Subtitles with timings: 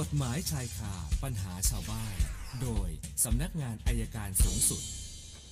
[0.08, 0.92] ฎหมายชายคา
[1.22, 2.14] ปัญหาชาวบ้าน
[2.62, 2.88] โดย
[3.24, 4.82] สำนักงานอายการสูงสุด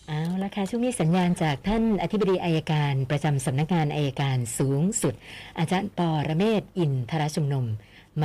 [0.08, 5.14] เอาละค่ะช่วงนี้สัญญาณจากท่านอธิบดีอายการประจำสำนักงานอายการสูงสุด
[5.58, 7.66] อาจารย์ปอระเมศวร์อินทรชุมนุม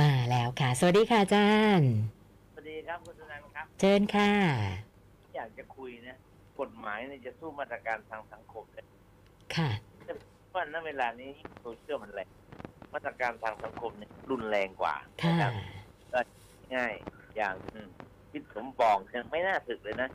[0.00, 1.90] มาแล้วค่ะ สวัสดีค่ะอาจารย์
[2.52, 4.32] สวัสดีครับคุณธนันครับ เชิญค่ะ
[5.36, 6.16] อยากจะคุยนะ
[6.60, 8.82] กฎหมายเนี่ยจะสู้มาตรการทางสังคมได้
[9.56, 9.70] ค่ะ
[10.50, 11.30] เพราะณเวลานี้
[11.62, 12.28] โซเชียลมันแรง
[12.94, 15.77] มาตรการทางสังคมเนี่ยรุนแรงกว่าค่ะนะครับ
[16.76, 16.92] ง่าย
[17.36, 17.88] อย่างอืม
[18.30, 20.08] คิดสมปองยังไม่น่าถึกเลยนะ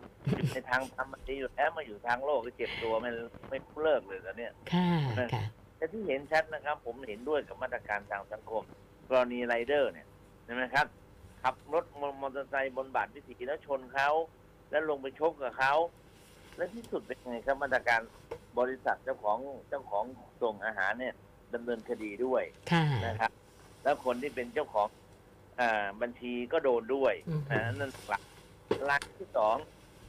[0.52, 3.10] ในทางธรรมมันดีอยู่แล้วมาอยู่ทางโลกก็เจ็บตัวไม่
[3.50, 4.90] ไม่เลิกเลยตอนเนี้ยค่ะ
[5.34, 5.46] ค่ะ
[5.78, 8.64] แต่ที่เห็นชัดนะครับ ผมเห็นด้วยกับมาตรการทางสังคม
[9.10, 10.08] กรณีไรเดอร์เนี่ย
[10.44, 10.88] เห็นไหมครับ
[11.44, 11.86] ขับรถ
[12.22, 14.10] มอเตอร์ไซค์บนบาดวิถีแล้วชนเขา
[14.72, 15.74] แล้วลงไปชกกับเขา
[16.58, 18.02] และที่สุดเป็นไงครับมาตรการ
[18.60, 19.38] บริษัทเจ้าของ
[19.70, 20.06] เจ้าของ
[20.42, 21.14] ส่งอาหารเนี่ย
[21.54, 23.32] ดำเนินคดีด้วยค่ะนะครับ
[23.84, 25.03] แล้วคนที่เป็นเจ้าของอ่า
[26.02, 28.24] บัญชีก็โดนด้วยอือฮึอ่านั่นหลัก
[28.86, 29.58] หลักที่สอง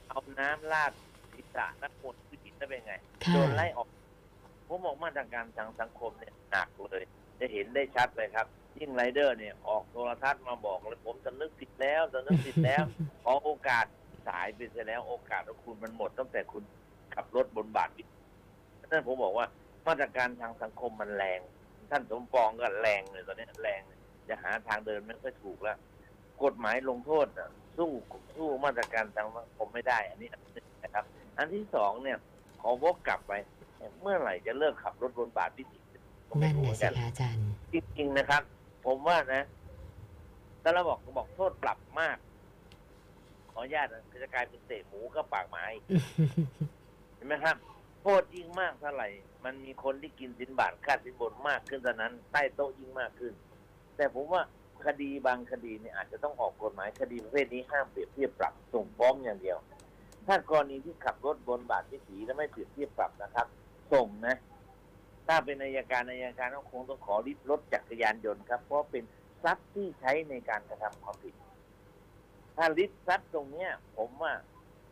[0.09, 0.93] เอาน้ำราด
[1.33, 3.89] ศีรษะนักคนผู้หญิงได้เป็นไงค่ะโดนไล่ออก
[4.69, 7.03] ผมบอกมาตรการทางสังคมเนี่ยหนักเลย
[7.41, 8.47] จะเห็นได้ชัดเลยครับ
[8.79, 12.83] ยิ่งไรเดอร์เนี่ยออกโทรทัศน์มาบอกเลยผมจะนึกผิดแล้วจะนึกผิดแล้ว
[13.25, 13.87] ขอโอกาส
[14.29, 16.63] สายไปเสียแล้วโอกาสของคุณมันหมดตั้งแต่คุณ
[17.15, 18.17] ขับรถบนบาดวิถี
[18.91, 19.47] นั่นผมบอกว่า
[19.87, 21.41] มาตรการทางสังคมมันแรง
[21.91, 25.79] ท่านสมปองก็แรงเลยตอนนี้แรงเลย จะหาทางเดินไม่ค่อยถูกแล้ว
[26.43, 27.91] กฎหมายลงโทษน่ะสู้
[28.37, 31.05] สู้มาตรการทางสังคมไม่ได้ อันนี้อันหนึ่งนะครับ
[31.39, 32.19] อันที่สองเนี่ย
[32.61, 33.33] ขอวกกลับไป
[34.03, 35.81] เมื่อไหร่จะเลิกขับรถบนบาดวิถี
[36.29, 38.43] ก็ไม่นั่นรู้แหเหมืละอนกันสิคะอาจารย์จริงๆนะครับ
[38.87, 39.45] ผมว่านะ
[40.63, 42.17] ถ้าเราบอกบอกโทษปรับมาก
[43.53, 45.67] ขออนุญาตนะจะกลายเป็นเศษหมูก็ปากไม้
[47.15, 47.57] เห็นไหมครับ
[48.03, 49.09] โทษยิ่งมากเท่าไหร่
[49.45, 53.33] มันมีคนที่กินสินบาทค่าสินบนมากขึ้นเท่านั้น ใต้โต๊ะยิ่งมากขึ้น
[53.97, 54.43] แต่ผมว่า
[54.87, 59.59] คดีบางคดีเนี่ยอาจจะต้องออกกฎหมายคดีประเภทนี้ห้ามเปรียบเทียบปรับส่งฟ้องอย่างเดียว
[60.27, 63.47] ถ้ากรณีที่ขับรถบนบาทวิถีแล้วไม่เปรียบเทียบปรับนะครับ
[63.93, 64.37] ส่งนะ
[65.27, 69.05] ถ้าเป็นนายการนายการก็คงต้องขอริบรถจักรยานยนต์ครับ เพราะเป็น
[69.45, 71.35] ทรัพย์ที่ใช้ในการกระทำความผิด
[72.57, 74.33] ถ้าริบทรัพย์ตรงเนี้ย ผมว่า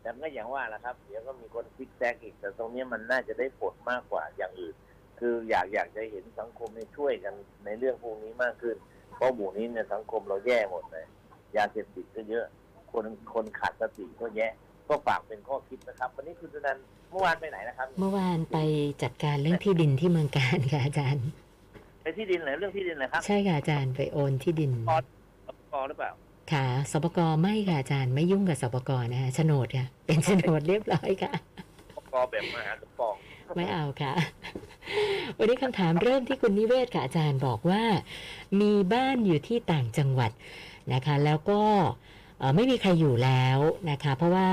[0.00, 4.74] แต่ก็อย่างว่าแหละครับ เดี๋ยวก็มีคนซิกแซกอีก แต่ตรงเนี้ยมันน่าจะได้ผลมากกว่าอย่างอื่น
[5.20, 8.76] คืออยากอยากจะเห็นสังคมนี่ช่วยกันในเรื่องพวกนี้มากขึ้น
[9.22, 11.04] ราะหมู่นี้เนี่ยสังคมเราแย่หมดเลย
[11.56, 12.44] ยาเสพติดก็เยอะ
[12.92, 14.48] คนคนขาดสติก็แย่
[14.88, 18.58] ก็ฝากเป็นข้อคิดนะครับ วันนี้คุณสุนันท์เมื่อวานไปไหนนะครับ เมื่อวานไป
[19.02, 21.26] จัดการเรื่องที่ดินที่เมืองการค่ะอาจารย์
[22.02, 24.96] ไปที่ดินเหรอเรื่องที่ดินเหรอครับ ใช่ค่ะอาจารย์ไปโอนที่ดินพอ
[25.70, 26.10] พอหรือเปล่า
[26.52, 31.32] ค่ะสปกไม่ค่ะอาจารย์ไม่ยุ่งกับสปกนะคะโฉนดค่ะเป็นโฉนดเรียบร้อยค่ะ
[32.12, 33.14] พอแบบมหาสมปอง
[33.56, 34.12] ไม่เอาค่ะ
[35.38, 37.82] วันนี้คำถามเริ่มที่คุณนิเวศค่ะอาจารย์บอกว่า
[38.60, 40.30] มีบ้านอยู่ที่ต่างจังหวัด
[40.94, 41.62] นะคะ แล้วก็
[42.54, 43.58] ไม่มีใครอยู่แล้ว
[43.90, 44.50] นะคะ เพราะว่า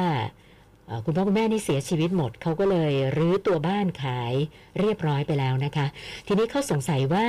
[1.05, 4.33] คุณพ่อคุณแม่นี่เสียชีวิตหมด เขาก็เลยรื้อตัวบ้านขาย
[4.79, 5.85] เรียบร้อยไปแล้วนะคะ
[6.27, 7.25] ทีนี้เขาสงสัยว่า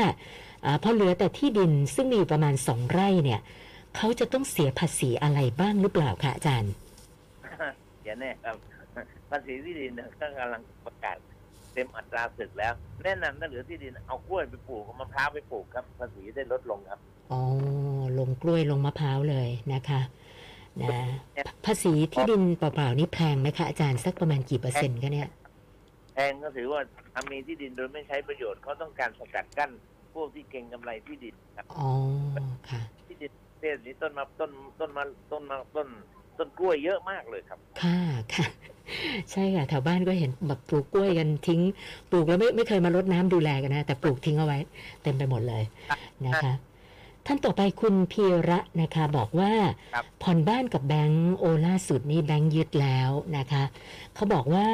[0.64, 3.41] อพอเหลือแต่ที่ดินซึ่งมีประมาณสองไร่เนี่ย
[3.97, 6.72] เขาจะต้องเสียภาษีอะไรบ้างหรือเปล่าคะอาจารย์
[8.04, 8.56] อย่าแน่ครับ
[9.30, 11.16] ภาษีที่ดินก็กำลังประกาศ
[11.75, 12.72] เต็มอัตราศึกแล้ว
[13.04, 17.00] แนะนำถ้าเหลือที่ดินเอากล้วยไปปลูกเอามะพร้าวไปปลูกครับภาษีได้ลดลงครับ
[17.32, 17.41] อ๋อ
[18.19, 20.00] ลงกล้วยลงมะพร้าวเลยนะคะ
[20.82, 20.91] นะ
[21.66, 25.28] ภาษีที่ดินเปล่าๆนี่แพงไหมคะอาจารย์สักประมาณกี่เปอร์เซ็นต์คะเนี่ย
[26.14, 26.80] แพงก็ถือว่า
[27.14, 29.70] ทำมีที่ดินโดยไม่ใช้ประโยชน์เขาต้องการสกัดกั้น
[30.14, 31.91] พวกที่เก่งกำไรที่ดินครับอ๋อ
[32.70, 35.88] ค่ะ ที่ดินประเทศนี้ต้นมาต้นต้นมาต้นมาต้น
[36.41, 37.99] ต้นกล้วยเยอะมากเลยครับ ค่ะ
[38.34, 38.47] ค่ะ
[39.31, 41.61] ใช่ค่ะแถวบ้านก็เห็นแบบปลูกกล้วยกันทิ้ง
[42.11, 44.59] ปลูกแล้วไม่ไม่เคยมารดน้ำดูแลกันนะ แต่ปลูกทิ้งเอาไว้
[45.03, 45.62] เต็มไปหมดเลย
[46.27, 46.53] นะคะ
[47.27, 49.53] ท่านต่อไปคุณพีระนะคะ บอกว่า
[49.95, 53.62] ครับผ่อนบ้านกับแบงก์โอล่าสุดนี่แบงก์ยึดแล้วนะคะ
[54.15, 54.69] เขาบอกว่า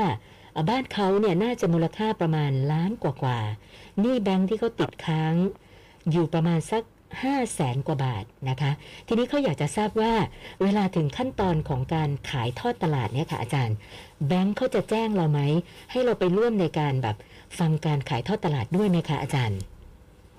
[0.52, 5.34] เอ่อบ้านเขาเนี่ยน่าจะมูลค่าประมาณล้านกว่าๆหนี่แบงก์ที่เขาติดค้าง
[6.10, 6.82] อยู่ประมาณสัก
[7.22, 8.70] ห้าแสนกว่าบาทนะคะ
[9.06, 10.12] ทีนี้เขาอยากจะทราบว่า
[10.62, 13.76] เวลาถึงขั้นตอนของการขายทอดตลาดเนี่ยค่ะอาจารย์
[14.28, 15.40] แบงก์เขาจะแจ้งเราไหม
[15.90, 17.16] ให้เราไปร่วมในการแบบ
[17.58, 19.60] ฟังการขายทอดตลาดด้วยไหมคะอาจารย์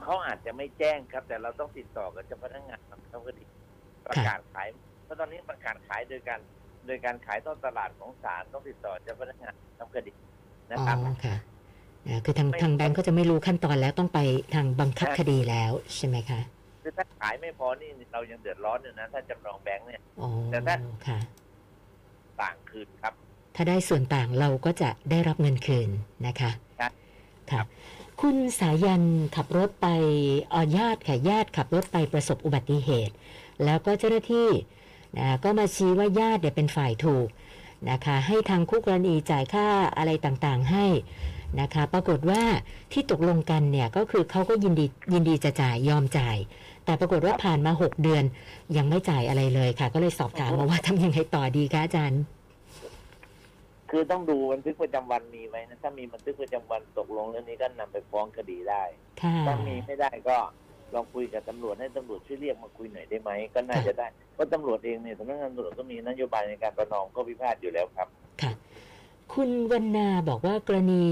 [0.04, 3.44] เขาอาจจะไม่แจ้งครับ แต่เราต้องติดต่อกับเจ้าพนักงานทำเขาคดี
[4.06, 4.68] ประกาศขาย
[5.04, 6.40] เพราะตอนนี้ประกาศขายโดยการ
[6.88, 10.12] โดยการขายต้นตลาดของศาลต้องติดต่อเจ้าพนักงานทำคดี
[10.70, 11.36] นะอ๋อครับค่ะ
[12.08, 14.20] นะคือทางไม่ทางแบงก์ก็จะไม่รู้ขั้นตอนแล้วต้องไป
[14.54, 16.40] ทางบังคับคดีแล้วใช่ไหมคะ
[16.88, 20.76] คือถ้าขายไม่พอนี่เรายังเดือดร้อนอยู่นะ ถ้าจำลองแบงค์เนี่ยอ๋อแต่ถ้า
[21.08, 21.20] ค่ะ
[22.42, 23.14] ต่างคืนครับ
[23.56, 25.90] ถ้าได้ส่วนต่างเราก็จะได้รับเงินคืน
[26.28, 26.92] นะคะครับ
[27.52, 27.62] ค่ะ
[28.22, 29.04] คุณสายัน
[29.36, 29.88] ขับรถไป
[30.50, 33.14] เออญาติค่ะญาติขับรถไปประสบอุบัติเหตุ
[33.64, 34.50] แล้วก็เจ้าหน้าที่
[35.18, 37.28] นะก็มาชี้ว่าญาติเนี่ยเป็นฝ่ายถูก
[37.90, 39.68] นะคะ ให้ทางคู่กรณีจ่ายค่า
[39.98, 40.86] อะไรต่างๆให้
[41.62, 42.44] นะคะ ปรากฏว่า
[42.92, 46.38] ที่ตกลงกันเนี่ยก็คือเขาก็ยินดียินดีจะจ่ายยอมจ่าย
[46.88, 48.24] แต่ปรากฏว่าผ่านมา 6 เดือน
[48.78, 52.22] ยังไม่จ่ายอะไรเลยค่ะ ก็เลยสอบถามมาว่าทำยังไงต่อดีคะอาจารย์
[53.92, 58.84] คือต้องดูบันทึกประจำวันมีไหมนะถ้ามีบันทึกประจำวันตกลงเรื่องนี้ก็นำไปฟ้องคดีได้
[59.22, 60.38] ค่ะถ้ามีไม่ได้ก็
[60.94, 68.08] ลองคุยกับตำรวจให้ตำรวจช่วยเรียกมาคุยหน่อยได้ไหมก็น่าจะได้เพราะตำรวจเองเนี่ยสำนักงานตำรวจก็มีนโยบายในการประนอมข้อพิพาทอยู่แล้วครับ
[68.42, 68.52] ค่ะ
[69.34, 71.06] คุณวรรณาบอกว่ากรณี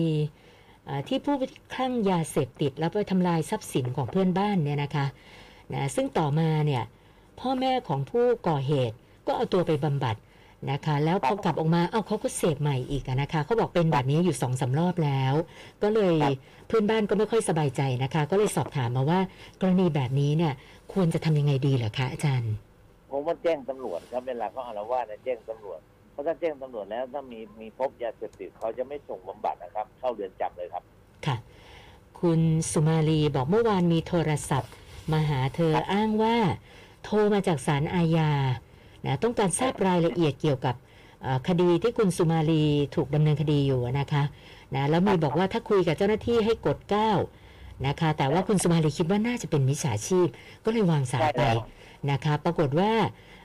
[0.87, 1.35] อ่าที่ผู้
[1.73, 5.05] คลั่งยาเสพติดแล้วไปทำลายทรัพย์สินของเพื่อนบ้านเนี่ยนะคะ
[5.73, 6.83] นะซึ่งต่อมาเนี่ย
[7.39, 8.95] พ่อแม่ของผู้ก่อเหตุ
[9.27, 10.15] ก็เอาตัวไปบำบัด
[10.71, 15.33] นะคะ แล้วพอกลับออกมา เอ้าเขาก็เสพใหม่อีกอะนะคะเขาบอกเป็นแบบนี้อยู่สองสามรอบแล้ว
[15.83, 16.33] ก็เลยครับ
[16.67, 19.19] เพื่อนบ้านก็ไม่ค่อยสบายใจนะคะ ก็เลยสอบถามมาว่า
[19.61, 20.53] กรณีแบบนี้เนี่ย
[20.93, 22.53] ควรจะทำยังไงดีเหรอคะอาจารย์
[23.11, 25.79] ผมว่าแจ้งตำรวจครับเวลาเขาอาละวาดเนี่ยแจ้งตำรวจ
[26.11, 30.83] เพราะถ้าแจ้งตำรวจแล้วถ้ามีมีพบยาเสพติดเขาจะไม่ส่งบำบัดนะครับ เข้าเรือนจำเลยครับ
[31.25, 31.35] ค่ะ
[32.19, 32.39] คุณ
[32.71, 34.71] สุมาลีบอกเมื่อวานมีโทรศัพท์
[35.11, 36.37] มาหาเธออ้างว่า
[37.03, 38.31] โทรมาจากศาลอาญา
[39.05, 40.75] นะต้องการทราบรายละเอียดเกี่ยวกับ
[41.21, 42.63] เอ่อคดีที่คุณสุมาลี
[42.95, 44.23] ถูกดำเนินคดีอยู่นะคะ
[44.75, 47.11] นะแล้วมีบอกว่าถ้าคุยกับเจ้าหน้าที่ให้กดเก้า
[47.87, 50.27] นะคะ แต่ว่าคุณสุมาลีคิดว่าน่าจะเป็นมิจฉาชีพ
[50.65, 51.57] ก็เลยวางสายไปใช่แล้ว
[52.11, 52.91] นะคะ ปรากฏว่า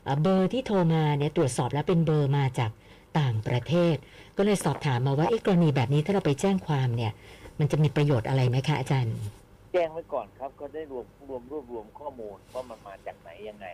[0.05, 2.71] เอ่อเบอร์ที่โทรมาเนี่ยตรวจสอบแล้วเป็นเบอร์มาจาก
[3.19, 3.97] ต่างประเทศ
[4.37, 7.13] ก็เลยสอบถามมาว่าเอ๊ะกรณีแบบนี้ถ้าเราไปแจ้งความเนี่ย
[7.59, 9.17] มันจะมีประโยชน์อะไรไหมคะอาจารย์
[9.73, 13.67] แจ้งไว้ก่อนครับ ก็ได้รวมรวมรวบรวมข้อมูลว่ามันมาจากไหนยังไง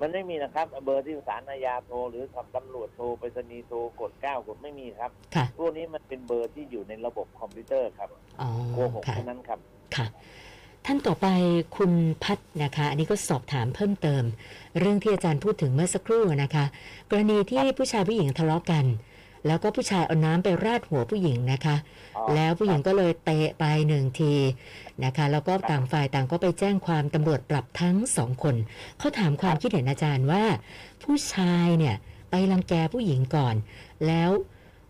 [0.00, 8.08] มันไม่มีนะครับ เบอร์ที่ศาลอาญาโทร หรือทำตำรวจโทรไปรษณีย์โทรกดเก้ากดไม่มีครับค่ะพวกนี้มันเป็นเบอร์ที่อยู่ในระบบคอมพิวเตอร์ครับ
[8.40, 9.58] อ๋อโกหกค่ะเท่านั้นครับ
[9.96, 10.06] ค่ะ
[10.86, 11.26] ท่านต่อไป
[11.76, 11.92] คุณ
[12.24, 14.24] พัฒนะคะ อันนี้ก็สอบถามเพิ่มเติม
[14.78, 16.64] เรื่องที่อาจารย์พูดถึงเมื่อสักครู่นะคะ
[17.10, 18.84] กรณีที่ผู้ชายผู้หญิงทะเลาะกัน
[19.46, 21.76] แล้วก็ผู้ชายเอาน้ำไปราดหัวผู้หญิงนะคะ
[22.16, 24.34] อ๋อแล้วผู้หญิงก็เลยเตะไปหนึ่งที
[25.04, 28.56] นะคะ แล้วก็ต่างฝ่ายต่างก็ไปแจ้งความตำรวจปรับทั้งสองคน
[28.98, 30.44] เขาถามความคิดเห็นอาจารย์ว่า
[31.04, 31.96] ผู้ชายเนี่ย
[32.30, 33.54] ไปรังแกผู้หญิงก่อน
[34.06, 34.30] แล้ว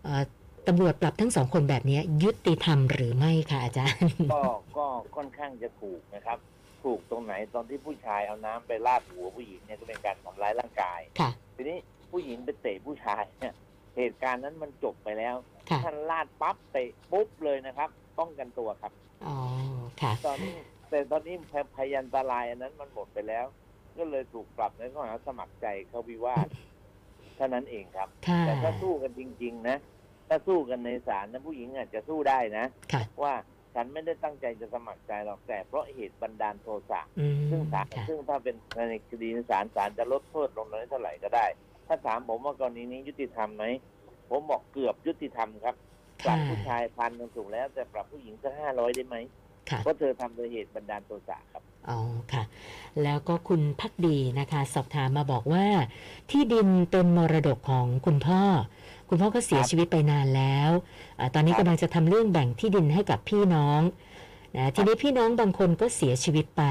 [0.03, 0.23] เอ่อ
[0.67, 4.41] ตำรวจปรับทั้งสองคนแบบนี้ยุติธรรมหรือไม่คะอาจารย์ ก็
[4.77, 6.37] ก็ค่อนข้างจะถูกนะครับ
[6.83, 11.77] ถูกตรงไหนตอนที่ผู้ชายเอาน้ำไปราดหัวผู้หญิงเนี่ยก็เป็นการทำร้ายร่างกายค่ะทีนี้
[12.11, 13.53] ผู้หญิงไปเตะผู้ชายเนี่ย
[13.97, 15.35] เหตุการณ์นั้นมันจบไปแล้ว
[15.69, 17.89] ค่ะ ท่านลาดปั๊บเตะปุ๊บเลยนะครับ
[18.19, 18.93] ป้องกันตัวครับ
[19.25, 19.35] อ๋อ
[20.01, 20.53] ค่ะ ตอนนี้
[20.89, 23.45] แต่ตอนนี้พพยันตรายอันนั้นมันหมดไปแล้ว
[23.97, 26.47] ก็เลยถูกปรับในข้อหาสมัครใจเข้าวิวาท
[27.35, 29.77] เท่านั้นเองครับ ค่ะ แต่ถ้าสู้กันจริง ๆ นะ
[30.27, 33.33] ถ้าสู้กันในศาลนะผู้หญิงอาจจะสู้ได้นะ ค่ะ ว่า
[33.75, 38.55] ฉันไม่ได้ตั้งใจจะสมัครใจหรอกแต่เพราะเหตุบันดาลโทสะ อืมซึ่งศาลค่ะ ซึ่งถ้าเป็น
[38.89, 41.45] ในคดีในศาลศาลจะลดโทษลงน้อยเท่าไหร่ก็ได้
[41.89, 43.65] ถ้าถามผมว่ากรณีนี้ยุติธรรมไหม
[44.29, 45.75] ผมบอกเกือบยุติธรรมครับ
[46.25, 49.15] ปรับผู้ชายพันหนึ่งถูกแล้ว แต่ปรับผู้หญิงสักห้าร้อยได้ไหม
[49.69, 51.99] ค่ะเพราะเธอทำโดยเหตุบันดาลโทสะครับอ๋อ
[52.33, 52.43] ค่ะ
[53.03, 55.65] แล้วก็คุณพักดีนะคะ สอบถามมาบอกว่า
[56.31, 58.41] ที่ดินเป็นมรดกของคุณพ่อ
[59.09, 60.71] คุณพ่อก็เสียครับชีวิตไปนานแล้ว
[61.19, 63.81] อาตอนนี้ครับกำลังจะทำเรื่องแบ่งที่ดินให้กับพี่น้อง
[64.57, 66.63] นะทีนี้พี่น้องบางคนก็เสียชีวิตไป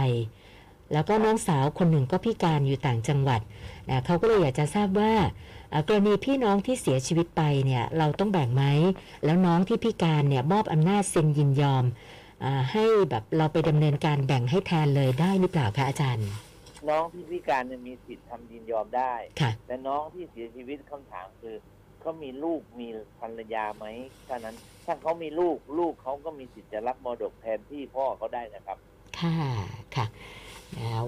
[0.93, 3.41] แล้วก็น้องสาวคนหนึ่งก็พิการอยู่ต่างจังหวัด
[3.89, 5.13] นะเขาก็เลยอยากจะทราบว่า
[5.73, 8.65] อ่ากรณีพี่น้องที่เสียชีวิตไปเนี่ยเราต้องแบ่งไหม
[9.25, 11.85] แล้วน้องที่พิการเนี่ยมอบอำนาจเซ็นยินยอม
[12.45, 16.29] อาให้แบบเราไปดำเนินการแบ่งให้แทนเลยได้หรือเปล่าคะอาจารย์
[16.89, 21.57] น้องที่พิการเนี่ยมีสิทธิ์ทำยินยอมได้ค่ะแต่น้องที่เสียชีวิตคำถามคือ
[22.01, 22.89] เขามีลูกมี
[23.21, 23.87] ภรรยาไหม
[24.29, 28.79] ถ้านั้นถ้าเขามีลูกลูกเขาก็มีสิทธิ์จะรับมรดกแทนที่พ่อเขาได้นะครับ
[29.19, 29.35] ค่ะ
[29.97, 30.09] ค่ะอ่า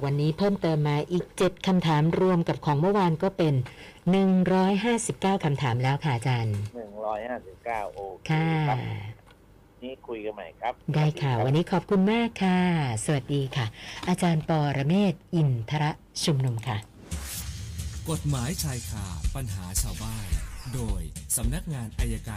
[0.04, 3.54] วันนี้เพิ่มเติมมาอีก 7คำถามรวมกับของเมื่อวานก็เป็น
[4.48, 8.78] 159คำถามแล้วค่ะอาจารย์หนึ่งร้อยห้าสิบเก้าโอเคค่ะครับ
[9.82, 12.58] นี่คุยกันใหม่ครับ ได้ค่ะสวัสวันดีรับนี้ขอบคุณมากค่ะ
[13.04, 13.66] สวัสดีค่ะ
[14.08, 15.90] อาจารย์ปอระเมศวร์อินทระ
[16.24, 16.76] ชุมนุมค่ะ
[18.10, 20.26] กฎหมายชายคาปัญหาชาวบ้าน
[20.74, 21.02] โดย
[21.36, 22.28] สำนักงานอายการ